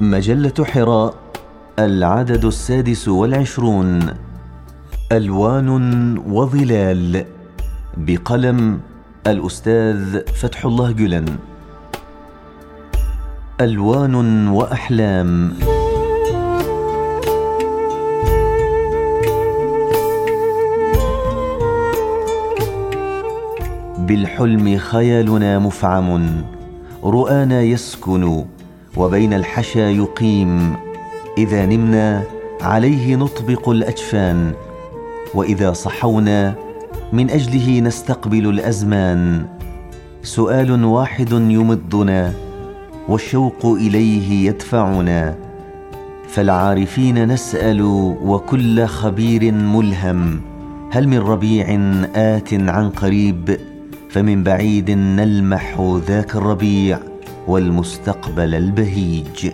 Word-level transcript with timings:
مجلة 0.00 0.64
حراء 0.64 1.14
العدد 1.78 2.44
السادس 2.44 3.08
والعشرون. 3.08 4.14
ألوان 5.12 5.68
وظلال 6.18 7.24
بقلم 7.96 8.80
الأستاذ 9.26 10.20
فتح 10.42 10.64
الله 10.64 10.92
جلن. 10.92 11.36
ألوان 13.60 14.48
وأحلام. 14.48 15.52
بالحلم 23.98 24.78
خيالنا 24.78 25.58
مفعم 25.58 26.42
رؤانا 27.04 27.62
يسكن. 27.62 28.44
وبين 28.96 29.32
الحشا 29.32 29.90
يقيم 29.90 30.76
إذا 31.38 31.66
نمنا 31.66 32.22
عليه 32.60 33.16
نطبق 33.16 33.68
الأجفان 33.68 34.52
وإذا 35.34 35.72
صحونا 35.72 36.54
من 37.12 37.30
أجله 37.30 37.80
نستقبل 37.80 38.48
الأزمان. 38.48 39.46
سؤال 40.22 40.84
واحد 40.84 41.32
يمضنا 41.32 42.32
والشوق 43.08 43.66
إليه 43.66 44.48
يدفعنا 44.48 45.34
فالعارفين 46.28 47.28
نسأل 47.28 47.82
وكل 48.24 48.86
خبير 48.86 49.52
ملهم 49.52 50.40
هل 50.90 51.08
من 51.08 51.18
ربيع 51.18 51.66
آت 52.14 52.54
عن 52.54 52.90
قريب 52.90 53.58
فمن 54.10 54.42
بعيد 54.42 54.90
نلمح 54.90 55.98
ذاك 56.06 56.36
الربيع. 56.36 56.98
والمستقبل 57.48 58.54
البهيج. 58.54 59.50